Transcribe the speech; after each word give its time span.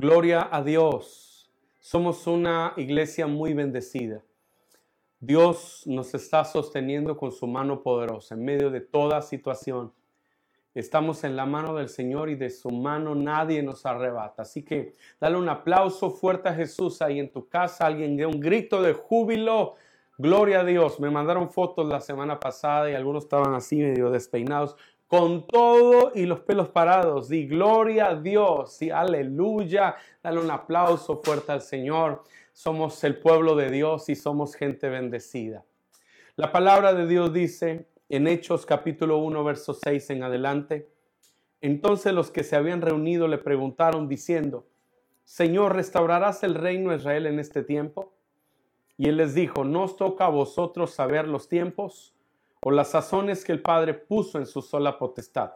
Gloria 0.00 0.48
a 0.52 0.62
Dios. 0.62 1.50
Somos 1.80 2.28
una 2.28 2.72
iglesia 2.76 3.26
muy 3.26 3.52
bendecida. 3.52 4.22
Dios 5.18 5.82
nos 5.86 6.14
está 6.14 6.44
sosteniendo 6.44 7.16
con 7.16 7.32
su 7.32 7.48
mano 7.48 7.82
poderosa 7.82 8.36
en 8.36 8.44
medio 8.44 8.70
de 8.70 8.80
toda 8.80 9.20
situación. 9.22 9.92
Estamos 10.72 11.24
en 11.24 11.34
la 11.34 11.46
mano 11.46 11.74
del 11.74 11.88
Señor 11.88 12.30
y 12.30 12.36
de 12.36 12.48
su 12.50 12.70
mano 12.70 13.16
nadie 13.16 13.60
nos 13.60 13.84
arrebata. 13.86 14.42
Así 14.42 14.62
que 14.62 14.92
dale 15.20 15.36
un 15.36 15.48
aplauso 15.48 16.10
fuerte 16.12 16.48
a 16.48 16.54
Jesús 16.54 17.02
ahí 17.02 17.18
en 17.18 17.32
tu 17.32 17.48
casa. 17.48 17.84
Alguien 17.84 18.16
dé 18.16 18.24
un 18.24 18.38
grito 18.38 18.80
de 18.80 18.92
júbilo. 18.92 19.74
Gloria 20.16 20.60
a 20.60 20.64
Dios. 20.64 21.00
Me 21.00 21.10
mandaron 21.10 21.50
fotos 21.50 21.88
la 21.88 22.00
semana 22.00 22.38
pasada 22.38 22.88
y 22.88 22.94
algunos 22.94 23.24
estaban 23.24 23.52
así 23.52 23.78
medio 23.78 24.10
despeinados 24.10 24.76
con 25.08 25.46
todo 25.46 26.12
y 26.14 26.26
los 26.26 26.40
pelos 26.40 26.68
parados. 26.68 27.28
Di 27.28 27.46
gloria 27.46 28.10
a 28.10 28.14
Dios 28.14 28.80
y 28.82 28.90
aleluya. 28.90 29.96
Dale 30.22 30.38
un 30.38 30.50
aplauso 30.50 31.20
fuerte 31.24 31.50
al 31.50 31.62
Señor. 31.62 32.22
Somos 32.52 33.02
el 33.04 33.18
pueblo 33.18 33.56
de 33.56 33.70
Dios 33.70 34.08
y 34.10 34.14
somos 34.14 34.54
gente 34.54 34.88
bendecida. 34.88 35.64
La 36.36 36.52
palabra 36.52 36.92
de 36.92 37.06
Dios 37.06 37.32
dice 37.32 37.88
en 38.10 38.28
Hechos 38.28 38.66
capítulo 38.66 39.18
1, 39.18 39.42
verso 39.42 39.74
6 39.74 40.10
en 40.10 40.22
adelante. 40.22 40.88
Entonces 41.60 42.12
los 42.12 42.30
que 42.30 42.44
se 42.44 42.56
habían 42.56 42.82
reunido 42.82 43.28
le 43.28 43.38
preguntaron 43.38 44.08
diciendo, 44.08 44.66
Señor, 45.24 45.74
¿restaurarás 45.74 46.42
el 46.42 46.54
reino 46.54 46.90
de 46.90 46.96
Israel 46.96 47.26
en 47.26 47.38
este 47.38 47.62
tiempo? 47.62 48.12
Y 48.96 49.08
él 49.08 49.16
les 49.16 49.34
dijo, 49.34 49.64
¿no 49.64 49.84
os 49.84 49.96
toca 49.96 50.26
a 50.26 50.30
vosotros 50.30 50.90
saber 50.90 51.28
los 51.28 51.48
tiempos? 51.48 52.14
O 52.60 52.70
las 52.70 52.90
sazones 52.90 53.44
que 53.44 53.52
el 53.52 53.62
Padre 53.62 53.94
puso 53.94 54.38
en 54.38 54.46
su 54.46 54.62
sola 54.62 54.98
potestad. 54.98 55.52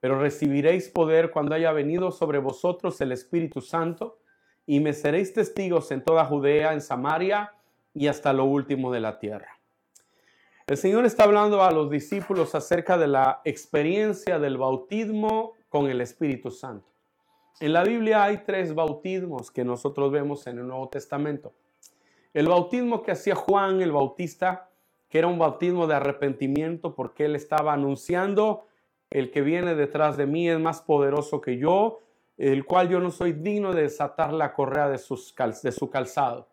Pero 0.00 0.18
recibiréis 0.18 0.88
poder 0.88 1.30
cuando 1.30 1.54
haya 1.54 1.72
venido 1.72 2.10
sobre 2.10 2.38
vosotros 2.38 3.00
el 3.00 3.12
Espíritu 3.12 3.60
Santo, 3.60 4.18
y 4.66 4.80
me 4.80 4.92
seréis 4.92 5.32
testigos 5.32 5.90
en 5.90 6.04
toda 6.04 6.24
Judea, 6.24 6.72
en 6.72 6.80
Samaria 6.80 7.52
y 7.92 8.06
hasta 8.06 8.32
lo 8.32 8.44
último 8.44 8.92
de 8.92 9.00
la 9.00 9.18
tierra. 9.18 9.58
El 10.66 10.76
Señor 10.76 11.04
está 11.04 11.24
hablando 11.24 11.64
a 11.64 11.72
los 11.72 11.90
discípulos 11.90 12.54
acerca 12.54 12.96
de 12.96 13.08
la 13.08 13.40
experiencia 13.44 14.38
del 14.38 14.56
bautismo 14.56 15.54
con 15.68 15.90
el 15.90 16.00
Espíritu 16.00 16.52
Santo. 16.52 16.86
En 17.58 17.72
la 17.72 17.82
Biblia 17.82 18.22
hay 18.22 18.44
tres 18.46 18.72
bautismos 18.74 19.50
que 19.50 19.64
nosotros 19.64 20.12
vemos 20.12 20.46
en 20.46 20.58
el 20.58 20.68
Nuevo 20.68 20.88
Testamento. 20.88 21.52
El 22.32 22.46
bautismo 22.46 23.02
que 23.02 23.10
hacía 23.10 23.34
Juan 23.34 23.82
el 23.82 23.90
Bautista 23.90 24.69
que 25.10 25.18
era 25.18 25.26
un 25.26 25.38
bautismo 25.38 25.88
de 25.88 25.96
arrepentimiento 25.96 26.94
porque 26.94 27.24
él 27.26 27.34
estaba 27.34 27.72
anunciando, 27.72 28.66
el 29.10 29.32
que 29.32 29.42
viene 29.42 29.74
detrás 29.74 30.16
de 30.16 30.26
mí 30.26 30.48
es 30.48 30.58
más 30.58 30.80
poderoso 30.80 31.40
que 31.40 31.58
yo, 31.58 32.00
el 32.38 32.64
cual 32.64 32.88
yo 32.88 33.00
no 33.00 33.10
soy 33.10 33.32
digno 33.32 33.74
de 33.74 33.82
desatar 33.82 34.32
la 34.32 34.54
correa 34.54 34.88
de, 34.88 34.98
sus 34.98 35.34
de 35.62 35.72
su 35.72 35.90
calzado. 35.90 36.48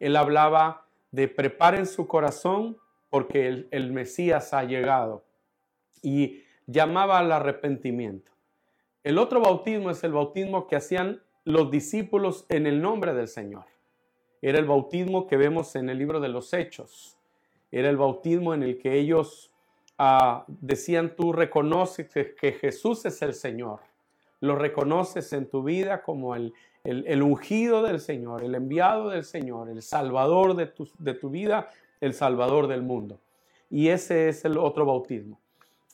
Él 0.00 0.16
hablaba 0.16 0.84
de 1.12 1.28
preparen 1.28 1.86
su 1.86 2.08
corazón 2.08 2.76
porque 3.08 3.46
el, 3.46 3.68
el 3.70 3.92
Mesías 3.92 4.52
ha 4.52 4.64
llegado 4.64 5.24
y 6.02 6.42
llamaba 6.66 7.20
al 7.20 7.30
arrepentimiento. 7.30 8.32
El 9.04 9.16
otro 9.18 9.40
bautismo 9.40 9.90
es 9.90 10.02
el 10.02 10.12
bautismo 10.12 10.66
que 10.66 10.74
hacían 10.74 11.22
los 11.44 11.70
discípulos 11.70 12.46
en 12.48 12.66
el 12.66 12.82
nombre 12.82 13.14
del 13.14 13.28
Señor. 13.28 13.64
Era 14.40 14.58
el 14.58 14.64
bautismo 14.64 15.28
que 15.28 15.36
vemos 15.36 15.76
en 15.76 15.88
el 15.88 15.98
libro 15.98 16.18
de 16.18 16.28
los 16.28 16.52
Hechos 16.52 17.16
era 17.72 17.88
el 17.88 17.96
bautismo 17.96 18.54
en 18.54 18.62
el 18.62 18.78
que 18.78 18.98
ellos 18.98 19.50
ah, 19.98 20.44
decían, 20.46 21.16
tú 21.16 21.32
reconoces 21.32 22.08
que, 22.08 22.52
Jesús 22.52 23.04
es 23.06 23.22
el 23.22 23.32
Señor, 23.32 23.80
lo 24.40 24.54
reconoces 24.54 25.32
en 25.32 25.48
tu 25.48 25.62
vida 25.62 26.02
como 26.02 26.36
el, 26.36 26.52
el, 26.84 27.22
ungido 27.22 27.82
del 27.82 27.98
Señor, 27.98 28.44
el 28.44 28.54
enviado 28.54 29.08
del 29.08 29.24
Señor, 29.24 29.70
el 29.70 29.82
salvador 29.82 30.54
de 30.54 30.66
tu, 30.66 30.88
de 30.98 31.14
tu 31.14 31.30
vida, 31.30 31.70
el 32.00 32.12
salvador 32.12 32.66
del 32.66 32.82
mundo. 32.82 33.18
Y 33.70 33.88
ese 33.88 34.28
es 34.28 34.44
el 34.44 34.58
otro 34.58 34.84
bautismo. 34.84 35.40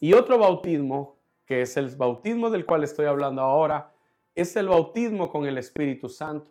Y 0.00 0.14
otro 0.14 0.38
bautismo, 0.38 1.16
que 1.46 1.62
es 1.62 1.76
el 1.76 1.94
bautismo 1.94 2.50
del 2.50 2.66
cual 2.66 2.82
estoy 2.84 3.06
hablando 3.06 3.42
ahora, 3.42 3.92
es 4.34 4.56
el 4.56 4.68
bautismo 4.68 5.30
con 5.30 5.46
el 5.46 5.58
Espíritu 5.58 6.08
Santo. 6.08 6.50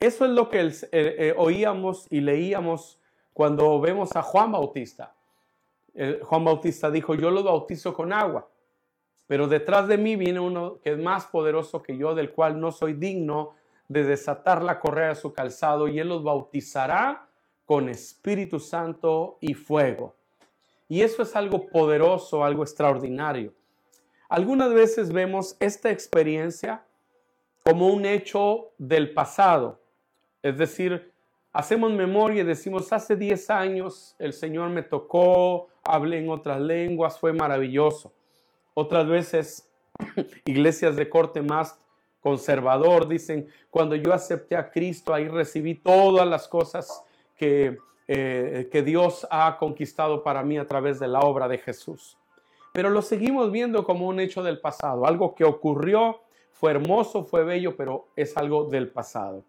Eso 0.00 0.24
es 0.24 0.30
lo 0.30 0.48
que 0.48 0.60
eh, 0.60 0.80
eh, 0.92 1.34
oíamos 1.36 2.06
y 2.08 2.20
leíamos 2.20 2.99
cuando 3.40 3.80
vemos 3.80 4.14
a 4.16 4.20
Juan 4.20 4.52
Bautista, 4.52 5.14
Juan 6.24 6.44
Bautista 6.44 6.90
dijo, 6.90 7.14
yo 7.14 7.30
lo 7.30 7.42
bautizo 7.42 7.94
con 7.94 8.12
agua, 8.12 8.46
pero 9.26 9.48
detrás 9.48 9.88
de 9.88 9.96
mí 9.96 10.14
viene 10.14 10.38
uno 10.38 10.78
que 10.82 10.90
es 10.90 10.98
más 10.98 11.24
poderoso 11.24 11.82
que 11.82 11.96
yo, 11.96 12.14
del 12.14 12.32
cual 12.32 12.60
no 12.60 12.70
soy 12.70 12.92
digno 12.92 13.54
de 13.88 14.04
desatar 14.04 14.62
la 14.62 14.78
correa 14.78 15.08
de 15.08 15.14
su 15.14 15.32
calzado, 15.32 15.88
y 15.88 15.98
él 15.98 16.10
los 16.10 16.22
bautizará 16.22 17.30
con 17.64 17.88
Espíritu 17.88 18.60
Santo 18.60 19.38
y 19.40 19.54
fuego. 19.54 20.16
Y 20.86 21.00
eso 21.00 21.22
es 21.22 21.34
algo 21.34 21.66
poderoso, 21.66 22.44
algo 22.44 22.62
extraordinario. 22.62 23.54
Algunas 24.28 24.74
veces 24.74 25.10
vemos 25.14 25.56
esta 25.60 25.90
experiencia 25.90 26.84
como 27.64 27.88
un 27.88 28.04
hecho 28.04 28.72
del 28.76 29.14
pasado, 29.14 29.80
es 30.42 30.58
decir, 30.58 31.10
hacemos 31.52 31.92
memoria 31.92 32.42
y 32.42 32.46
decimos, 32.46 32.92
hace 32.92 33.16
10 33.16 33.50
años 33.50 34.14
el 34.18 34.32
Señor 34.32 34.70
me 34.70 34.82
tocó, 34.82 35.68
hablé 35.82 36.18
en 36.18 36.30
otras 36.30 36.60
lenguas, 36.60 37.18
fue 37.18 37.32
maravilloso. 37.32 38.12
Otras 38.74 39.06
veces, 39.06 39.68
iglesias 40.44 40.96
de 40.96 41.08
corte 41.08 41.42
más 41.42 41.80
conservador 42.20 43.08
dicen, 43.08 43.48
cuando 43.70 43.96
yo 43.96 44.12
acepté 44.12 44.56
a 44.56 44.70
Cristo, 44.70 45.14
ahí 45.14 45.28
recibí 45.28 45.74
todas 45.74 46.26
las 46.26 46.48
cosas 46.48 47.02
que, 47.36 47.78
eh, 48.06 48.68
que 48.70 48.82
Dios 48.82 49.26
ha 49.30 49.56
conquistado 49.58 50.22
para 50.22 50.42
mí 50.42 50.58
a 50.58 50.66
través 50.66 51.00
de 51.00 51.08
la 51.08 51.20
obra 51.20 51.48
de 51.48 51.58
Jesús. 51.58 52.18
Pero 52.72 52.90
lo 52.90 53.02
seguimos 53.02 53.50
viendo 53.50 53.84
como 53.84 54.06
un 54.06 54.20
hecho 54.20 54.42
del 54.42 54.60
pasado, 54.60 55.06
algo 55.06 55.34
que 55.34 55.44
ocurrió, 55.44 56.20
fue 56.52 56.72
hermoso, 56.72 57.24
fue 57.24 57.42
bello, 57.42 57.74
pero 57.74 58.08
es 58.16 58.36
algo 58.36 58.64
del 58.64 58.90
pasado. 58.90 59.44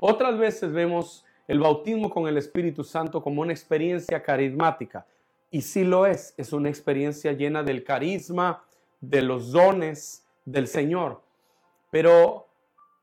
Otras 0.00 0.38
veces 0.38 0.72
vemos 0.72 1.24
el 1.48 1.60
bautismo 1.60 2.10
con 2.10 2.26
el 2.26 2.36
Espíritu 2.36 2.84
Santo 2.84 3.22
como 3.22 3.42
una 3.42 3.52
experiencia 3.52 4.22
carismática. 4.22 5.06
Y 5.50 5.62
sí 5.62 5.84
lo 5.84 6.06
es, 6.06 6.34
es 6.36 6.52
una 6.52 6.68
experiencia 6.68 7.32
llena 7.32 7.62
del 7.62 7.84
carisma, 7.84 8.64
de 9.00 9.22
los 9.22 9.52
dones 9.52 10.26
del 10.44 10.66
Señor. 10.66 11.22
Pero 11.90 12.46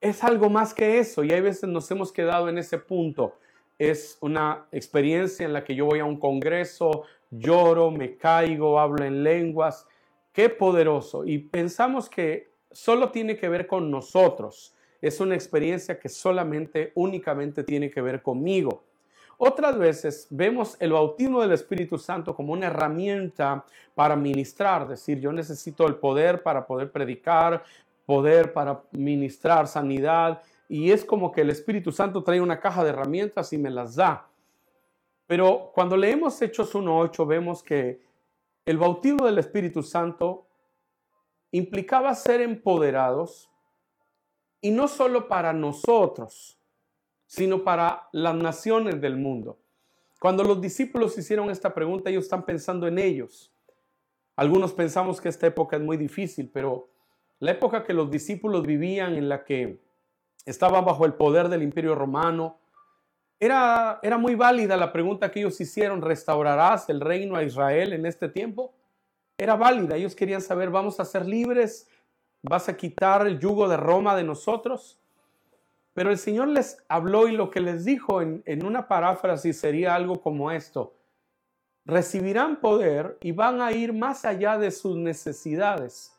es 0.02 0.24
algo 0.24 0.50
más 0.50 0.74
que 0.74 1.00
eso 1.00 1.24
y 1.24 1.32
hay 1.32 1.42
veces 1.42 1.70
nos 1.70 1.90
hemos 1.90 2.12
quedado 2.12 2.50
en 2.50 2.58
ese 2.58 2.78
punto. 2.78 3.38
Es 3.80 4.18
una 4.22 4.66
experiencia 4.72 5.46
en 5.46 5.54
la 5.54 5.64
que 5.64 5.76
yo 5.76 5.86
voy 5.86 6.00
a 6.00 6.06
un 6.06 6.20
congreso, 6.20 7.04
lloro, 7.32 7.90
me 7.90 8.18
caigo, 8.18 8.80
hablo 8.80 9.04
en 9.04 9.24
lenguas. 9.24 9.88
Qué 10.32 10.50
poderoso. 10.50 11.26
Y 11.26 11.40
pensamos 11.40 12.10
que 12.10 12.52
solo 12.72 13.10
tiene 13.10 13.38
que 13.38 13.50
ver 13.50 13.66
con 13.66 13.90
nosotros 13.90 14.73
es 15.04 15.20
una 15.20 15.36
experiencia 15.36 16.00
que 16.00 16.08
solamente, 16.08 16.94
únicamente 16.96 17.66
tiene 17.66 17.92
que 17.92 18.02
ver 18.02 18.22
conmigo. 18.22 18.86
Otras 19.38 19.78
veces 19.78 20.28
vemos 20.30 20.78
el 20.80 20.94
bautismo 20.94 21.42
del 21.42 21.52
Espíritu 21.52 21.98
Santo 21.98 22.34
como 22.34 22.54
una 22.54 22.68
herramienta 22.68 23.66
para 23.96 24.16
ministrar, 24.16 24.88
decir, 24.88 25.20
yo 25.20 25.34
necesito 25.34 25.86
el 25.88 25.96
poder 25.96 26.42
para 26.42 26.66
poder 26.66 26.90
predicar, 26.90 27.66
poder 28.06 28.54
para 28.54 28.82
ministrar 28.92 29.68
sanidad, 29.68 30.42
y 30.70 30.90
es 30.92 31.04
como 31.04 31.34
que 31.34 31.42
el 31.42 31.50
Espíritu 31.50 31.92
Santo 31.92 32.24
trae 32.24 32.40
una 32.40 32.62
caja 32.62 32.82
de 32.86 32.92
herramientas 32.92 33.52
y 33.52 33.58
me 33.58 33.72
las 33.72 33.96
da. 33.96 34.30
Pero 35.28 35.72
cuando 35.76 35.98
leemos 35.98 36.42
Hechos 36.42 36.74
1.8 36.74 37.28
vemos 37.28 37.62
que 37.62 38.02
el 38.66 38.78
bautismo 38.78 39.26
del 39.26 39.38
Espíritu 39.38 39.84
Santo 39.84 40.48
implicaba 41.52 42.16
ser 42.16 42.40
empoderados 42.40 43.50
y 44.64 44.72
no 44.72 44.88
solo 44.88 45.28
para 45.28 45.52
nosotros, 45.52 46.58
sino 47.28 47.66
para 47.66 48.08
las 48.14 48.34
naciones 48.34 49.02
del 49.02 49.18
mundo. 49.18 49.60
Cuando 50.22 50.42
los 50.46 50.62
discípulos 50.62 51.18
hicieron 51.18 51.50
esta 51.50 51.74
pregunta, 51.74 52.10
ellos 52.10 52.24
están 52.24 52.46
pensando 52.46 52.88
en 52.88 52.98
ellos. 52.98 53.54
Algunos 54.38 54.72
pensamos 54.72 55.20
que 55.20 55.28
esta 55.28 55.48
época 55.48 55.76
es 55.76 55.82
muy 55.82 55.98
difícil, 55.98 56.50
pero 56.50 56.90
la 57.40 57.52
época 57.52 57.84
que 57.84 57.94
los 57.94 58.10
discípulos 58.10 58.66
vivían 58.66 59.16
en 59.16 59.28
la 59.28 59.44
que 59.44 59.82
estaban 60.46 60.86
bajo 60.86 61.06
el 61.06 61.16
poder 61.16 61.50
del 61.50 61.62
imperio 61.62 61.94
romano, 61.94 62.58
era, 63.42 64.00
era 64.02 64.18
muy 64.18 64.36
válida 64.36 64.78
la 64.78 64.94
pregunta 64.94 65.30
que 65.30 65.42
ellos 65.42 65.60
hicieron, 65.60 66.02
¿restaurarás 66.02 66.88
el 66.88 67.02
reino 67.02 67.36
a 67.36 67.44
Israel 67.44 67.92
en 67.92 68.06
este 68.06 68.30
tiempo? 68.30 68.74
Era 69.38 69.58
válida, 69.58 69.98
ellos 69.98 70.16
querían 70.16 70.42
saber, 70.42 70.70
¿vamos 70.70 71.02
a 71.02 71.06
ser 71.06 71.26
libres 71.26 71.90
vas 72.44 72.70
a 72.70 72.78
quitar 72.78 73.26
el 73.26 73.40
yugo 73.40 73.68
de 73.68 73.78
Roma 73.78 74.16
de 74.16 74.24
nosotros. 74.24 75.00
Pero 75.94 76.12
el 76.12 76.18
Señor 76.18 76.50
les 76.50 76.78
habló 76.88 77.28
y 77.28 77.32
lo 77.32 77.50
que 77.50 77.62
les 77.62 77.86
dijo 77.86 78.22
en, 78.22 78.66
una 78.66 78.88
paráfrasis 78.88 79.60
sería 79.60 79.96
algo 79.96 80.22
como 80.22 80.52
esto. 80.52 80.96
Recibirán 81.86 82.60
poder 82.60 83.18
y 83.22 83.32
van 83.32 83.62
a 83.62 83.72
ir 83.72 83.94
más 83.94 84.26
allá 84.26 84.58
de 84.58 84.72
sus 84.72 84.98
necesidades. 84.98 86.18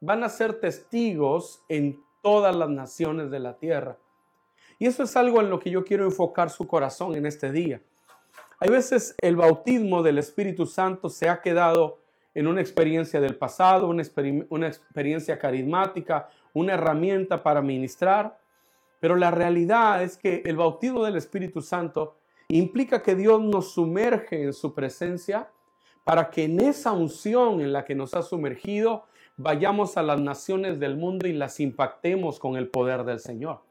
Van 0.00 0.24
a 0.24 0.28
ser 0.28 0.60
testigos 0.60 1.62
en 1.68 2.02
todas 2.22 2.54
las 2.54 2.70
naciones 2.70 3.30
de 3.30 3.40
la 3.40 3.56
tierra. 3.56 3.98
Y 4.78 4.86
eso 4.86 5.02
es 5.02 5.16
algo 5.16 5.40
en 5.40 5.50
lo 5.50 5.58
que 5.58 5.70
yo 5.70 5.84
quiero 5.84 6.04
enfocar 6.04 6.48
su 6.48 6.66
corazón 6.66 7.14
en 7.16 7.26
este 7.26 7.50
día. 7.50 7.82
Hay 8.60 8.70
veces 8.70 9.14
el 9.20 9.36
bautismo 9.36 10.02
del 10.02 10.18
Espíritu 10.18 10.66
Santo 10.66 11.08
se 11.08 11.28
ha 11.28 11.40
quedado 11.40 11.99
en 12.34 12.46
una 12.46 12.60
experiencia 12.60 13.20
del 13.20 13.36
pasado, 13.36 13.88
una, 13.88 14.02
experiencia 14.02 15.38
carismática, 15.38 16.28
una 16.52 16.74
herramienta 16.74 17.42
para 17.42 17.60
ministrar, 17.62 18.38
pero 19.00 19.16
la 19.16 19.30
realidad 19.30 20.02
es 20.02 20.16
que 20.16 20.42
el 20.44 20.56
bautismo 20.56 21.04
del 21.04 21.16
Espíritu 21.16 21.60
Santo 21.60 22.18
implica 22.48 23.02
que 23.02 23.14
Dios 23.14 23.40
nos 23.42 23.72
sumerge 23.72 24.42
en 24.42 24.52
su 24.52 24.74
presencia 24.74 25.50
para 26.04 26.30
que 26.30 26.44
en 26.44 26.60
esa 26.60 26.92
unción 26.92 27.60
en 27.60 27.72
la 27.72 27.84
que 27.84 27.94
nos 27.94 28.14
ha 28.14 28.22
sumergido 28.22 29.04
vayamos 29.36 29.96
a 29.96 30.02
las 30.02 30.20
naciones 30.20 30.78
del 30.78 30.96
mundo 30.96 31.26
y 31.26 31.32
las 31.32 31.60
impactemos 31.60 32.38
con 32.38 32.56
el 32.56 32.68
poder 32.68 33.04
del 33.04 33.20
Señor. 33.20 33.62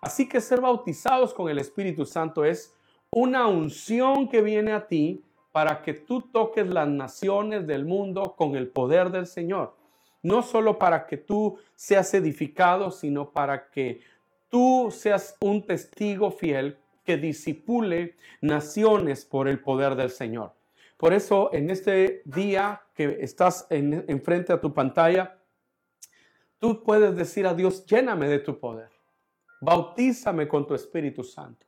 Así 0.00 0.28
que 0.28 0.40
ser 0.40 0.60
bautizados 0.60 1.34
con 1.34 1.48
el 1.48 1.58
Espíritu 1.58 2.04
Santo 2.04 2.44
es 2.44 2.76
una 3.10 3.48
unción 3.48 4.28
que 4.28 4.42
viene 4.42 4.72
a 4.72 4.86
ti 4.86 5.24
para 5.58 5.82
que 5.82 5.92
tú 5.92 6.20
toques 6.20 6.68
las 6.68 6.86
naciones 6.86 7.66
del 7.66 7.84
mundo 7.84 8.36
con 8.36 8.54
el 8.54 8.68
poder 8.68 9.10
del 9.10 9.26
Señor. 9.26 9.74
No 10.22 10.44
solo 10.44 10.78
para 10.78 11.04
que 11.04 11.16
tú 11.16 11.58
seas 11.74 12.14
edificado, 12.14 12.92
sino 12.92 13.32
para 13.32 13.68
que 13.68 14.00
tú 14.48 14.94
seas 14.96 15.36
un 15.40 15.66
testigo 15.66 16.30
fiel 16.30 16.78
que 17.04 17.16
disipule 17.16 18.14
naciones 18.40 19.24
por 19.24 19.48
el 19.48 19.58
poder 19.58 19.96
del 19.96 20.10
Señor. 20.10 20.52
Por 20.96 21.12
eso, 21.12 21.52
en 21.52 21.70
este 21.70 22.22
día 22.24 22.80
que 22.94 23.18
estás 23.20 23.66
enfrente 23.68 24.52
a 24.52 24.60
tu 24.60 24.72
pantalla, 24.72 25.40
tú 26.60 26.84
puedes 26.84 27.16
decir 27.16 27.48
a 27.48 27.54
Dios, 27.54 27.84
lléname 27.84 28.28
de 28.28 28.38
tu 28.38 28.60
poder, 28.60 28.90
bautízame 29.60 30.46
con 30.46 30.68
tu 30.68 30.76
Espíritu 30.76 31.24
Santo. 31.24 31.66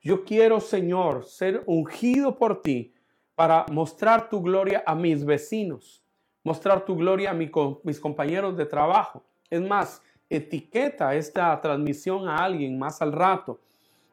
Yo 0.00 0.24
quiero, 0.24 0.58
Señor, 0.58 1.26
ser 1.26 1.62
ungido 1.66 2.38
por 2.38 2.62
ti 2.62 2.94
para 3.36 3.66
mostrar 3.70 4.28
tu 4.28 4.42
gloria 4.42 4.82
a 4.84 4.96
mis 4.96 5.24
vecinos, 5.24 6.02
mostrar 6.42 6.84
tu 6.84 6.96
gloria 6.96 7.30
a 7.30 7.34
mis 7.34 8.00
compañeros 8.00 8.56
de 8.56 8.66
trabajo. 8.66 9.22
Es 9.48 9.60
más, 9.60 10.02
etiqueta 10.28 11.14
esta 11.14 11.60
transmisión 11.60 12.28
a 12.28 12.38
alguien 12.38 12.78
más 12.78 13.00
al 13.00 13.12
rato 13.12 13.60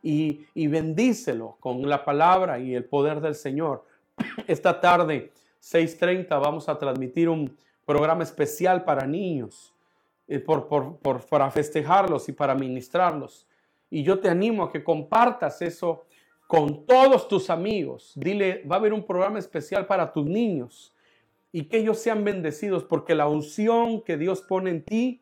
y, 0.04 0.68
bendícelo 0.68 1.56
con 1.60 1.88
la 1.88 2.04
palabra 2.04 2.60
y 2.60 2.76
el 2.76 2.84
poder 2.84 3.22
del 3.22 3.36
Señor. 3.36 3.86
Esta 4.48 4.80
tarde, 4.80 5.32
6.30, 5.62 6.28
vamos 6.30 6.68
a 6.68 6.78
transmitir 6.78 7.30
un 7.30 7.56
programa 7.86 8.24
especial 8.24 8.84
para 8.84 9.08
niños, 9.08 9.74
eh, 10.28 10.40
por, 10.40 11.00
para 11.30 11.50
festejarlos 11.50 12.28
y 12.28 12.34
para 12.34 12.54
ministrarlos. 12.54 13.48
Y 13.90 14.04
yo 14.04 14.20
te 14.20 14.30
animo 14.30 14.64
a 14.64 14.72
que 14.72 14.84
compartas 14.84 15.62
eso 15.62 16.04
con 16.48 16.86
todos 16.86 17.28
tus 17.28 17.50
amigos. 17.50 18.14
Dile, 18.16 18.64
va 18.70 18.76
a 18.76 18.80
haber 18.80 18.94
un 18.94 19.06
programa 19.06 19.40
especial 19.40 19.86
para 19.86 20.12
tus 20.12 20.26
niños 20.26 20.94
y 21.52 21.66
que 21.66 21.78
ellos 21.78 22.00
sean 22.00 22.24
bendecidos 22.24 22.84
porque 22.84 23.16
la 23.16 23.28
unción 23.28 24.02
que 24.02 24.18
Dios 24.18 24.42
pone 24.42 24.72
en 24.72 24.84
ti 24.84 25.22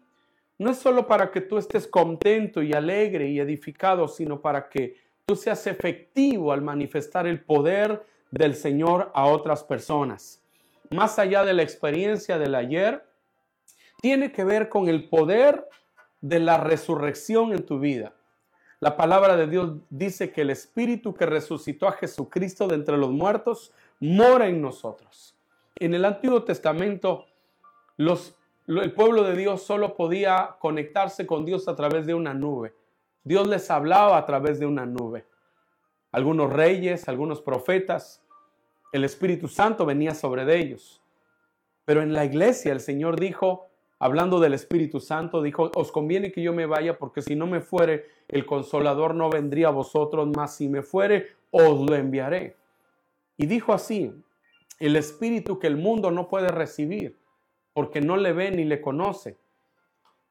no 0.58 0.72
es 0.72 0.78
solo 0.78 1.08
para 1.08 1.32
que 1.32 1.42
tú 1.42 1.58
estés 1.58 1.88
contento 1.88 2.62
y 2.62 2.74
alegre 2.74 3.30
y 3.30 3.40
edificado, 3.40 4.08
sino 4.08 4.42
para 4.42 4.70
que 4.70 4.96
tú 5.26 5.36
seas 5.36 5.66
efectivo 5.68 6.52
al 6.52 6.62
manifestar 6.62 7.26
el 7.26 7.42
poder 7.42 8.06
del 8.30 8.56
Señor 8.56 9.12
a 9.14 9.26
otras 9.26 9.64
personas. 9.64 10.42
Más 10.92 11.20
allá 11.20 11.44
de 11.44 11.54
la 11.54 11.64
experiencia 11.64 12.38
del 12.38 12.56
ayer, 12.56 13.04
tiene 14.02 14.32
que 14.32 14.44
ver 14.44 14.70
con 14.70 14.88
el 14.88 15.10
poder 15.10 15.68
de 16.22 16.40
la 16.40 16.58
resurrección 16.58 17.54
en 17.54 17.66
tu 17.66 17.80
vida. 17.80 18.14
La 18.82 18.98
palabra 18.98 19.38
de 19.38 19.48
Dios 19.48 19.78
dice 19.90 20.34
que 20.34 20.42
el 20.42 20.50
Espíritu 20.50 21.14
que 21.14 21.26
resucitó 21.26 21.88
a 21.88 21.94
Jesucristo 21.94 22.68
de 22.68 22.76
entre 22.76 22.98
los 22.98 23.12
muertos 23.12 23.72
mora 24.02 24.48
en 24.48 24.62
nosotros. 24.62 25.38
En 25.76 25.94
el 25.94 26.04
Antiguo 26.04 26.44
Testamento, 26.44 27.28
el 27.98 28.94
pueblo 28.94 29.24
de 29.24 29.38
Dios 29.38 29.64
solo 29.64 29.96
podía 29.96 30.58
conectarse 30.60 31.26
con 31.26 31.46
Dios 31.46 31.70
a 31.70 31.76
través 31.78 32.06
de 32.06 32.14
una 32.14 32.34
nube. 32.34 32.74
Dios 33.24 33.48
les 33.48 33.72
hablaba 33.72 34.18
a 34.18 34.26
través 34.26 34.60
de 34.60 34.66
una 34.66 34.86
nube 34.86 35.26
algunos 36.12 36.52
reyes, 36.52 37.08
algunos 37.08 37.42
profetas, 37.42 38.22
el 38.92 39.04
Espíritu 39.04 39.48
Santo 39.48 39.86
venía 39.86 40.14
sobre 40.14 40.46
de 40.46 40.60
ellos. 40.60 41.02
Pero 41.86 42.02
en 42.02 42.14
la 42.14 42.26
iglesia 42.26 42.74
el 42.74 42.82
Señor 42.82 43.20
dijo, 43.20 43.70
hablando 44.02 44.40
del 44.40 44.56
Espíritu 44.56 45.00
Santo, 45.00 45.44
dijo, 45.44 45.70
os 45.76 45.92
conviene 45.92 46.32
que 46.32 46.42
yo 46.42 46.54
me 46.54 46.66
vaya 46.66 46.98
porque 46.98 47.22
si 47.22 47.36
no 47.36 47.46
me 47.46 47.62
fuere, 47.62 48.08
el 48.28 48.48
consolador 48.48 49.14
no 49.14 49.30
vendría 49.30 49.68
a 49.68 49.72
vosotros, 49.72 50.28
mas 50.36 50.56
si 50.56 50.68
me 50.68 50.82
fuere, 50.82 51.36
os 51.52 51.88
lo 51.88 51.96
enviaré. 51.96 52.56
Y 53.38 53.46
dijo 53.46 53.74
así, 53.74 54.12
el 54.80 54.96
Espíritu 54.96 55.60
que 55.60 55.68
el 55.68 55.78
mundo 55.78 56.10
no 56.10 56.28
puede 56.28 56.48
recibir, 56.48 57.16
porque 57.74 58.02
no 58.02 58.18
le 58.18 58.34
ve 58.34 58.50
ni 58.50 58.66
le 58.66 58.82
conoce. 58.82 59.38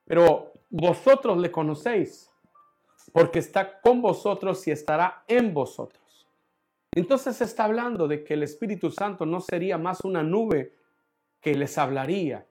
Pero 0.05 0.53
vosotros 0.69 1.39
le 1.39 1.53
conocéis, 1.53 2.29
porque 3.13 3.39
está 3.39 3.81
con 3.81 4.03
vosotros 4.03 4.67
y 4.67 4.73
estará 4.73 5.23
en 5.29 5.55
vosotros. 5.55 6.27
Entonces 6.93 7.41
está 7.41 7.67
hablando 7.67 8.09
de 8.09 8.25
que 8.25 8.35
el 8.35 8.43
Espíritu 8.43 8.91
Santo 8.91 9.27
no 9.27 9.41
sería 9.41 9.79
más 9.79 10.01
una 10.01 10.25
nube 10.25 10.75
que 11.41 11.55
les 11.55 11.79
hablaría, 11.79 12.47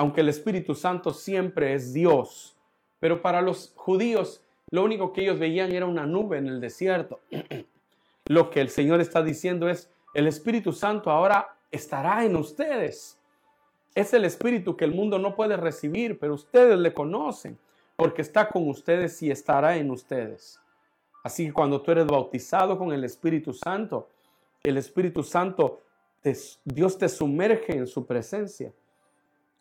aunque 0.00 0.22
el 0.22 0.30
Espíritu 0.30 0.74
Santo 0.74 1.12
siempre 1.12 1.74
es 1.74 1.92
Dios. 1.92 2.56
Pero 3.00 3.20
para 3.20 3.42
los 3.42 3.74
judíos 3.76 4.40
lo 4.70 4.82
único 4.82 5.12
que 5.12 5.20
ellos 5.20 5.38
veían 5.38 5.72
era 5.72 5.84
una 5.84 6.06
nube 6.06 6.38
en 6.38 6.46
el 6.46 6.58
desierto. 6.58 7.20
lo 8.24 8.48
que 8.48 8.62
el 8.62 8.70
Señor 8.70 9.02
está 9.02 9.22
diciendo 9.22 9.68
es, 9.68 9.90
el 10.14 10.26
Espíritu 10.26 10.72
Santo 10.72 11.10
ahora 11.10 11.54
estará 11.70 12.24
en 12.24 12.34
ustedes. 12.34 13.18
Es 13.94 14.14
el 14.14 14.24
Espíritu 14.24 14.74
que 14.74 14.86
el 14.86 14.94
mundo 14.94 15.18
no 15.18 15.36
puede 15.36 15.58
recibir, 15.58 16.18
pero 16.18 16.32
ustedes 16.32 16.78
le 16.78 16.94
conocen 16.94 17.58
porque 17.96 18.22
está 18.22 18.48
con 18.48 18.70
ustedes 18.70 19.22
y 19.22 19.30
estará 19.30 19.76
en 19.76 19.90
ustedes. 19.90 20.58
Así 21.22 21.44
que 21.44 21.52
cuando 21.52 21.82
tú 21.82 21.90
eres 21.90 22.06
bautizado 22.06 22.78
con 22.78 22.90
el 22.90 23.04
Espíritu 23.04 23.52
Santo, 23.52 24.08
el 24.62 24.78
Espíritu 24.78 25.22
Santo, 25.22 25.82
Dios 26.64 26.96
te 26.96 27.10
sumerge 27.10 27.76
en 27.76 27.86
su 27.86 28.06
presencia, 28.06 28.72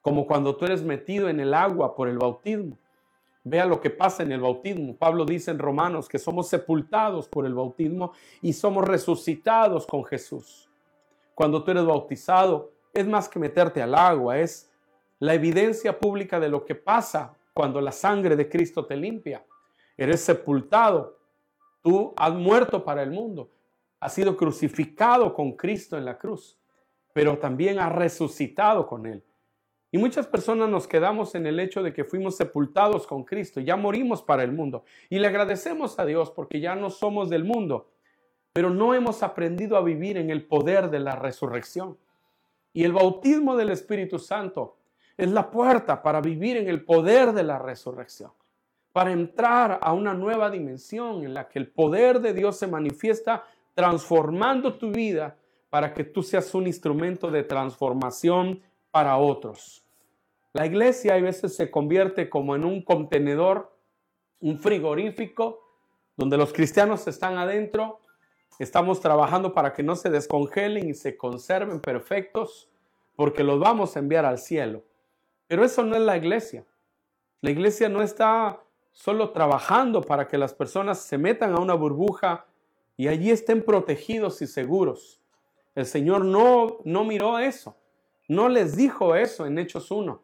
como 0.09 0.25
cuando 0.25 0.55
tú 0.55 0.65
eres 0.65 0.81
metido 0.81 1.29
en 1.29 1.39
el 1.39 1.53
agua 1.53 1.95
por 1.95 2.09
el 2.09 2.17
bautismo. 2.17 2.79
Vea 3.43 3.67
lo 3.67 3.79
que 3.79 3.91
pasa 3.91 4.23
en 4.23 4.31
el 4.31 4.41
bautismo. 4.41 4.95
Pablo 4.95 5.23
dice 5.23 5.51
en 5.51 5.59
Romanos 5.59 6.09
que 6.09 6.17
somos 6.17 6.47
sepultados 6.47 7.27
por 7.27 7.45
el 7.45 7.53
bautismo 7.53 8.13
y 8.41 8.53
somos 8.53 8.87
resucitados 8.87 9.85
con 9.85 10.03
Jesús. 10.03 10.67
Cuando 11.35 11.63
tú 11.63 11.69
eres 11.69 11.85
bautizado, 11.85 12.71
es 12.91 13.05
más 13.05 13.29
que 13.29 13.37
meterte 13.37 13.83
al 13.83 13.93
agua, 13.93 14.39
es 14.39 14.71
la 15.19 15.35
evidencia 15.35 15.99
pública 15.99 16.39
de 16.39 16.49
lo 16.49 16.65
que 16.65 16.73
pasa 16.73 17.35
cuando 17.53 17.79
la 17.79 17.91
sangre 17.91 18.35
de 18.35 18.49
Cristo 18.49 18.87
te 18.87 18.95
limpia. 18.95 19.45
Eres 19.95 20.21
sepultado. 20.21 21.19
Tú 21.83 22.15
has 22.17 22.33
muerto 22.33 22.83
para 22.83 23.03
el 23.03 23.11
mundo. 23.11 23.51
Has 23.99 24.15
sido 24.15 24.35
crucificado 24.35 25.35
con 25.35 25.51
Cristo 25.51 25.99
en 25.99 26.05
la 26.05 26.17
cruz, 26.17 26.57
pero 27.13 27.37
también 27.37 27.77
has 27.77 27.93
resucitado 27.93 28.87
con 28.87 29.05
Él. 29.05 29.23
Y 29.91 29.97
muchas 29.97 30.27
personas 30.27 30.69
nos 30.69 30.87
quedamos 30.87 31.33
en 31.33 31.47
el 31.47 31.59
hecho 31.59 31.81
de 31.81 31.93
que 31.93 32.03
fuimos 32.03 32.37
sepultados 32.37 33.07
con 33.07 33.23
Cristo, 33.23 33.59
ya 33.59 33.75
morimos 33.75 34.21
para 34.21 34.43
el 34.43 34.51
mundo. 34.51 34.83
Y 35.09 35.17
le 35.17 35.27
agradecemos 35.27 35.97
a 35.97 36.05
Dios 36.05 36.29
porque 36.29 36.59
ya 36.59 36.75
no 36.75 36.91
somos 36.91 37.29
del 37.29 37.43
mundo, 37.43 37.89
pero 38.53 38.69
no 38.69 38.93
hemos 38.93 39.23
aprendido 39.23 39.77
a 39.77 39.81
vivir 39.81 40.17
en 40.17 40.29
el 40.29 40.45
poder 40.45 40.91
de 40.91 40.99
la 40.99 41.15
resurrección. 41.15 41.97
Y 42.71 42.83
el 42.83 42.93
bautismo 42.93 43.55
del 43.55 43.71
Espíritu 43.71 44.19
Santo 44.19 44.77
es 45.17 45.29
la 45.31 45.49
puerta 45.49 46.03
para 46.03 46.21
vivir 46.21 46.57
en 46.57 46.69
el 46.69 46.85
poder 46.85 47.33
de 47.33 47.43
la 47.43 47.57
resurrección, 47.57 48.31
para 48.93 49.11
entrar 49.11 49.79
a 49.81 49.91
una 49.93 50.13
nueva 50.13 50.51
dimensión 50.51 51.23
en 51.23 51.33
la 51.33 51.49
que 51.49 51.57
el 51.57 51.67
poder 51.67 52.19
de 52.19 52.33
Dios 52.33 52.57
se 52.57 52.67
manifiesta 52.67 53.43
transformando 53.73 54.75
tu 54.75 54.91
vida 54.91 55.35
para 55.69 55.93
que 55.93 56.03
tú 56.03 56.21
seas 56.21 56.53
un 56.53 56.67
instrumento 56.67 57.29
de 57.31 57.43
transformación 57.43 58.61
para 58.91 59.17
otros. 59.17 59.85
La 60.53 60.65
iglesia 60.65 61.13
a 61.13 61.21
veces 61.21 61.55
se 61.55 61.69
convierte 61.69 62.29
como 62.29 62.55
en 62.55 62.65
un 62.65 62.81
contenedor, 62.81 63.75
un 64.39 64.59
frigorífico, 64.59 65.59
donde 66.17 66.37
los 66.37 66.51
cristianos 66.51 67.07
están 67.07 67.37
adentro, 67.37 67.99
estamos 68.57 68.99
trabajando 68.99 69.53
para 69.53 69.73
que 69.73 69.83
no 69.83 69.95
se 69.95 70.09
descongelen 70.09 70.89
y 70.89 70.93
se 70.93 71.15
conserven 71.15 71.79
perfectos, 71.79 72.69
porque 73.15 73.43
los 73.43 73.59
vamos 73.59 73.95
a 73.95 73.99
enviar 73.99 74.25
al 74.25 74.37
cielo. 74.37 74.83
Pero 75.47 75.63
eso 75.63 75.83
no 75.83 75.95
es 75.95 76.01
la 76.01 76.17
iglesia. 76.17 76.65
La 77.41 77.51
iglesia 77.51 77.89
no 77.89 78.01
está 78.01 78.61
solo 78.91 79.31
trabajando 79.31 80.01
para 80.01 80.27
que 80.27 80.37
las 80.37 80.53
personas 80.53 80.99
se 80.99 81.17
metan 81.17 81.53
a 81.53 81.59
una 81.59 81.73
burbuja 81.73 82.45
y 82.97 83.07
allí 83.07 83.31
estén 83.31 83.63
protegidos 83.63 84.41
y 84.41 84.47
seguros. 84.47 85.21
El 85.73 85.85
Señor 85.85 86.25
no, 86.25 86.79
no 86.83 87.05
miró 87.05 87.39
eso. 87.39 87.77
No 88.29 88.47
les 88.47 88.77
dijo 88.77 89.15
eso 89.15 89.47
en 89.47 89.57
Hechos 89.57 89.89
1. 89.89 90.21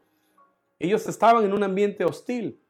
Ellos 0.77 1.07
estaban 1.07 1.43
en 1.43 1.53
un 1.53 1.63
ambiente 1.63 2.05
hostil. 2.05 2.61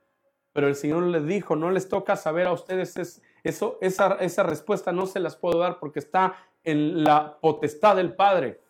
Pero 0.54 0.70
el 0.70 0.75
Señor 0.75 1.04
les 1.04 1.25
dijo, 1.27 1.58
no 1.58 1.70
les 1.70 1.89
toca 1.89 2.15
saber 2.15 2.48
a 2.48 2.54
ustedes 2.54 3.22
eso, 3.44 3.77
esa, 3.82 4.44
respuesta 4.44 4.94
no 4.94 5.06
se 5.06 5.20
las 5.20 5.36
puedo 5.36 5.60
dar 5.60 5.77
porque 5.80 6.00
está 6.00 6.38
en 6.63 7.04
la 7.04 7.38
potestad 7.42 7.98
del 7.98 8.15
Padre. 8.15 8.62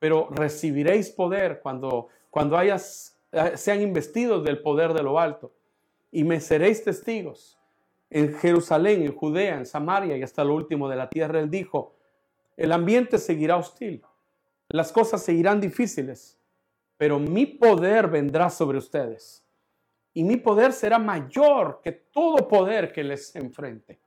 Pero 0.00 0.28
recibiréis 0.32 1.10
poder 1.10 1.60
cuando, 1.62 2.08
cuando 2.28 2.58
hayas, 2.58 3.16
eh, 3.30 3.52
sean 3.54 3.80
investidos 3.80 4.42
del 4.42 4.60
poder 4.60 4.92
de 4.92 5.04
lo 5.04 5.20
alto. 5.20 5.52
Y 6.10 6.24
me 6.24 6.40
seréis 6.40 6.82
testigos 6.82 7.56
en 8.10 8.34
Jerusalén, 8.34 9.02
en 9.02 9.14
Judea, 9.14 9.58
en 9.58 9.66
Samaria 9.66 10.16
y 10.16 10.24
hasta 10.24 10.42
lo 10.42 10.56
último 10.56 10.88
de 10.88 10.96
la 10.96 11.08
tierra. 11.08 11.38
Él 11.38 11.50
dijo, 11.50 11.94
el 12.56 12.72
ambiente 12.72 13.16
seguirá 13.16 13.56
hostil, 13.56 14.02
las 14.70 14.92
cosas 14.92 15.22
seguirán 15.22 15.60
difíciles, 15.60 16.38
pero 16.96 17.18
mi 17.18 17.46
poder 17.46 18.08
vendrá 18.08 18.50
sobre 18.50 18.78
ustedes. 18.78 19.44
Y 20.14 20.24
mi 20.24 20.36
poder 20.36 20.72
será 20.72 20.98
mayor 20.98 21.80
que 21.82 21.92
todo 21.92 22.48
poder 22.48 22.92
que 22.92 23.04
les 23.04 23.34
enfrente. 23.36 24.00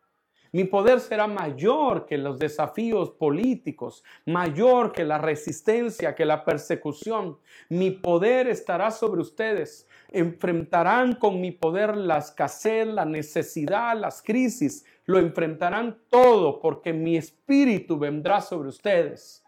Mi 0.53 0.65
poder 0.65 1.00
será 1.00 1.25
mayor 1.25 2.05
que 2.05 2.17
los 2.17 2.38
desafíos 2.38 3.10
políticos, 3.10 4.03
mayor 4.25 4.91
que 4.91 5.03
la 5.03 5.17
resistencia, 5.17 6.13
que 6.13 6.25
la 6.25 6.46
persecución. 6.46 7.39
Mi 7.70 7.89
poder 7.89 8.48
estará 8.48 8.91
sobre 8.91 9.22
ustedes. 9.22 9.88
Enfrentarán 10.10 11.15
con 11.15 11.41
mi 11.41 11.51
poder 11.51 11.98
la 11.98 12.20
escasez, 12.20 12.86
la 12.86 13.03
necesidad, 13.03 13.98
las 13.98 14.22
crisis. 14.22 14.86
Lo 15.05 15.17
enfrentarán 15.17 15.98
todo 16.10 16.60
porque 16.62 16.93
mi 16.93 17.17
espíritu 17.17 17.98
vendrá 17.98 18.39
sobre 18.39 18.70
ustedes. 18.70 19.42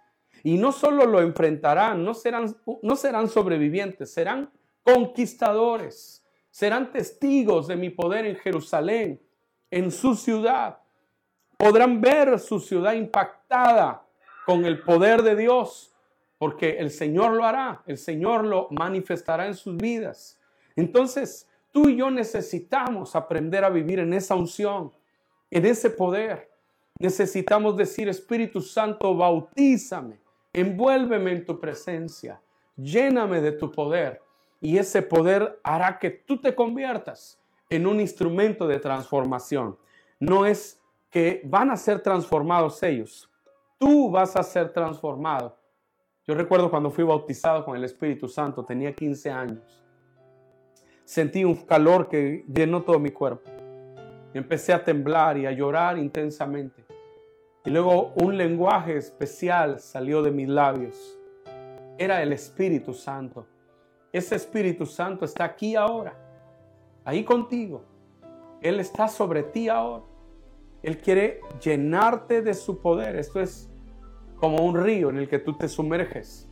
Y 0.46 0.58
no 0.58 0.72
solo 0.72 1.06
lo 1.06 1.20
enfrentarán, 1.20 2.06
no 2.06 2.14
serán, 2.14 2.56
no 2.82 2.96
serán 2.96 3.28
sobrevivientes, 3.28 4.14
serán 4.14 4.50
conquistadores. 4.84 6.24
Serán 6.50 6.94
testigos 6.94 7.68
de 7.68 7.76
mi 7.76 7.90
poder 7.90 8.26
en 8.26 8.38
Jerusalén, 8.38 9.22
en 9.70 9.92
su 9.92 10.16
ciudad 10.16 10.78
podrán 11.58 12.02
ver 12.02 12.40
su 12.40 12.60
ciudad 12.60 12.94
impactada 12.94 14.06
con 14.46 14.66
el 14.66 14.82
poder 14.82 15.24
de 15.24 15.36
Dios, 15.36 15.94
porque 16.38 16.78
el 16.78 16.92
Señor 16.92 17.34
lo 17.34 17.46
hará, 17.46 17.82
el 17.88 17.98
Señor 17.98 18.46
lo 18.46 18.68
manifestará 18.72 19.48
en 19.48 19.56
sus 19.56 19.76
vidas. 19.78 20.40
Entonces, 20.76 21.48
tú 21.72 21.90
y 21.90 21.96
yo 21.96 22.12
necesitamos 22.12 23.16
aprender 23.16 23.64
a 23.64 23.70
vivir 23.70 24.00
en 24.00 24.14
esa 24.14 24.36
unción, 24.36 24.92
en 25.50 25.66
ese 25.66 25.90
poder. 25.90 26.52
Necesitamos 27.00 27.76
decir, 27.78 28.08
Espíritu 28.10 28.62
Santo, 28.62 29.16
bautízame, 29.16 30.20
envuélveme 30.60 31.32
en 31.32 31.46
tu 31.46 31.60
presencia, 31.60 32.42
lléname 32.76 33.42
de 33.42 33.52
tu 33.52 33.72
poder. 33.72 34.22
Y 34.62 34.78
ese 34.78 35.02
poder 35.02 35.60
hará 35.64 36.00
que 36.00 36.10
tú 36.10 36.40
te 36.40 36.56
conviertas 36.56 37.40
en 37.70 37.86
un 37.86 38.00
instrumento 38.00 38.68
de 38.68 38.80
transformación. 38.80 39.78
No 40.20 40.46
es 40.46 40.82
que 41.10 41.42
van 41.44 41.72
a 41.72 41.78
ser 41.78 42.02
transformados 42.02 42.82
ellos. 42.84 43.30
Tú 43.78 44.10
vas 44.10 44.36
a 44.36 44.44
ser 44.44 44.72
transformado. 44.72 45.58
Yo 46.26 46.34
recuerdo 46.34 46.72
cuando 46.72 46.90
fui 46.90 47.04
bautizado 47.04 47.64
con 47.64 47.76
el 47.76 47.84
Espíritu 47.84 48.28
Santo, 48.28 48.64
tenía 48.64 48.94
15 48.94 49.30
años. 49.30 49.84
Sentí 51.04 51.44
un 51.44 51.56
calor 51.56 52.08
que 52.08 52.46
llenó 52.52 52.82
todo 52.82 52.98
mi 52.98 53.12
cuerpo. 53.12 53.52
Empecé 54.34 54.74
a 54.74 54.84
temblar 54.84 55.38
y 55.38 55.46
a 55.46 55.52
llorar 55.52 55.98
intensamente. 55.98 56.85
Y 57.66 57.72
luego 57.72 58.14
un 58.16 58.38
lenguaje 58.38 58.96
especial 58.96 59.80
salió 59.80 60.22
de 60.22 60.30
mis 60.30 60.48
labios. 60.48 61.18
Era 61.98 62.22
el 62.22 62.32
Espíritu 62.32 62.94
Santo. 62.94 63.48
Ese 64.14 64.36
Espíritu 64.36 64.86
Santo 64.86 65.26
está 65.26 65.46
aquí 65.46 65.76
ahora, 65.76 66.16
ahí 67.04 67.24
contigo. 67.24 67.84
Él 68.62 68.80
está 68.80 69.08
sobre 69.08 69.44
ti 69.44 69.68
ahora. 69.68 70.04
Él 70.84 71.00
quiere 71.00 71.42
llenarte 71.60 72.44
de 72.44 72.54
su 72.54 72.80
poder. 72.80 73.16
Esto 73.16 73.40
es 73.42 73.68
como 74.36 74.64
un 74.64 74.76
río 74.76 75.10
en 75.10 75.18
el 75.18 75.28
que 75.28 75.40
tú 75.40 75.54
te 75.54 75.68
sumerges. 75.68 76.48